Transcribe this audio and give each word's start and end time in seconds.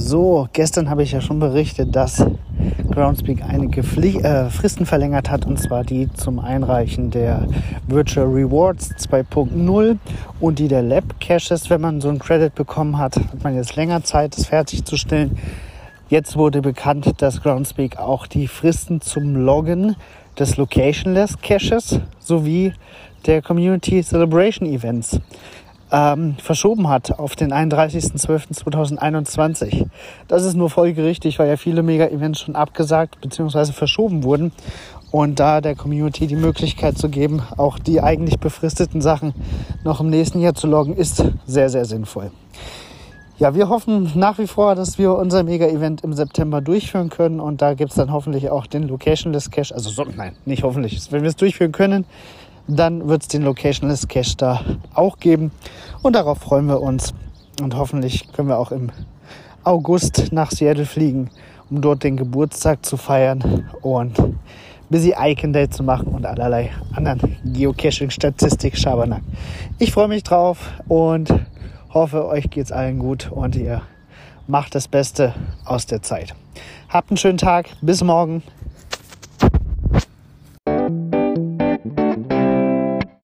So, 0.00 0.48
gestern 0.52 0.88
habe 0.90 1.02
ich 1.02 1.10
ja 1.10 1.20
schon 1.20 1.40
berichtet, 1.40 1.96
dass 1.96 2.24
Groundspeak 2.92 3.42
einige 3.42 3.82
Pflicht, 3.82 4.24
äh, 4.24 4.48
Fristen 4.48 4.86
verlängert 4.86 5.28
hat, 5.28 5.44
und 5.44 5.58
zwar 5.58 5.82
die 5.82 6.08
zum 6.12 6.38
Einreichen 6.38 7.10
der 7.10 7.48
Virtual 7.88 8.28
Rewards 8.28 8.94
2.0 8.96 9.98
und 10.38 10.58
die 10.60 10.68
der 10.68 10.82
Lab 10.82 11.18
Caches. 11.18 11.68
Wenn 11.68 11.80
man 11.80 12.00
so 12.00 12.08
einen 12.10 12.20
Credit 12.20 12.54
bekommen 12.54 12.96
hat, 12.96 13.16
hat 13.16 13.42
man 13.42 13.56
jetzt 13.56 13.74
länger 13.74 14.04
Zeit, 14.04 14.38
das 14.38 14.46
fertigzustellen. 14.46 15.36
Jetzt 16.08 16.36
wurde 16.36 16.62
bekannt, 16.62 17.20
dass 17.20 17.42
Groundspeak 17.42 17.98
auch 17.98 18.28
die 18.28 18.46
Fristen 18.46 19.00
zum 19.00 19.34
Loggen 19.34 19.96
des 20.38 20.56
Locationless 20.56 21.40
Caches 21.42 21.98
sowie 22.20 22.72
der 23.26 23.42
Community 23.42 24.04
Celebration 24.04 24.68
Events 24.68 25.20
ähm, 25.90 26.36
verschoben 26.42 26.88
hat 26.88 27.18
auf 27.18 27.34
den 27.36 27.52
31.12.2021. 27.52 29.86
Das 30.26 30.44
ist 30.44 30.54
nur 30.54 30.70
folgerichtig, 30.70 31.38
weil 31.38 31.48
ja 31.48 31.56
viele 31.56 31.82
Mega-Events 31.82 32.40
schon 32.40 32.56
abgesagt 32.56 33.20
bzw. 33.20 33.72
verschoben 33.72 34.24
wurden. 34.24 34.52
Und 35.10 35.40
da 35.40 35.62
der 35.62 35.74
Community 35.74 36.26
die 36.26 36.36
Möglichkeit 36.36 36.98
zu 36.98 37.08
geben, 37.08 37.42
auch 37.56 37.78
die 37.78 38.02
eigentlich 38.02 38.38
befristeten 38.38 39.00
Sachen 39.00 39.32
noch 39.82 40.00
im 40.00 40.10
nächsten 40.10 40.38
Jahr 40.40 40.54
zu 40.54 40.66
loggen, 40.66 40.94
ist 40.94 41.24
sehr, 41.46 41.70
sehr 41.70 41.86
sinnvoll. 41.86 42.30
Ja, 43.38 43.54
wir 43.54 43.68
hoffen 43.68 44.10
nach 44.16 44.38
wie 44.38 44.48
vor, 44.48 44.74
dass 44.74 44.98
wir 44.98 45.14
unser 45.14 45.44
Mega-Event 45.44 46.02
im 46.02 46.12
September 46.12 46.60
durchführen 46.60 47.08
können 47.08 47.38
und 47.38 47.62
da 47.62 47.74
gibt's 47.74 47.94
dann 47.94 48.12
hoffentlich 48.12 48.50
auch 48.50 48.66
den 48.66 48.82
Locationless 48.82 49.52
Cache. 49.52 49.72
Also 49.72 49.90
so, 49.90 50.04
nein, 50.04 50.34
nicht 50.44 50.64
hoffentlich. 50.64 51.12
Wenn 51.12 51.22
wir 51.22 51.28
es 51.28 51.36
durchführen 51.36 51.70
können, 51.70 52.04
dann 52.68 53.08
wird 53.08 53.22
es 53.22 53.28
den 53.28 53.42
Locationless 53.42 54.06
Cache 54.06 54.36
da 54.36 54.60
auch 54.94 55.18
geben. 55.18 55.50
Und 56.02 56.14
darauf 56.14 56.38
freuen 56.38 56.66
wir 56.66 56.80
uns. 56.80 57.14
Und 57.60 57.76
hoffentlich 57.76 58.30
können 58.32 58.48
wir 58.48 58.58
auch 58.58 58.70
im 58.70 58.90
August 59.64 60.32
nach 60.32 60.50
Seattle 60.50 60.86
fliegen, 60.86 61.30
um 61.70 61.80
dort 61.80 62.04
den 62.04 62.16
Geburtstag 62.16 62.86
zu 62.86 62.96
feiern 62.96 63.68
und 63.82 64.16
Busy 64.90 65.14
Icon 65.18 65.52
Day 65.52 65.68
zu 65.68 65.82
machen 65.82 66.08
und 66.08 66.24
allerlei 66.24 66.70
anderen 66.94 67.36
Geocaching-Statistik 67.44 68.78
Schabernack. 68.78 69.22
Ich 69.78 69.92
freue 69.92 70.08
mich 70.08 70.22
drauf 70.22 70.70
und 70.86 71.28
hoffe, 71.92 72.26
euch 72.26 72.48
geht's 72.48 72.72
allen 72.72 72.98
gut 72.98 73.30
und 73.30 73.56
ihr 73.56 73.82
macht 74.46 74.74
das 74.74 74.88
Beste 74.88 75.34
aus 75.64 75.86
der 75.86 76.00
Zeit. 76.02 76.34
Habt 76.88 77.10
einen 77.10 77.18
schönen 77.18 77.38
Tag. 77.38 77.68
Bis 77.82 78.02
morgen. 78.02 78.42